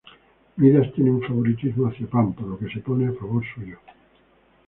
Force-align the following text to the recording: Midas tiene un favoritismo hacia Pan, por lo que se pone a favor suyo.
Midas 0.57 0.91
tiene 0.95 1.11
un 1.11 1.21
favoritismo 1.21 1.85
hacia 1.85 2.07
Pan, 2.09 2.33
por 2.33 2.47
lo 2.47 2.57
que 2.57 2.73
se 2.73 2.79
pone 2.79 3.07
a 3.07 3.13
favor 3.13 3.43
suyo. 3.53 3.77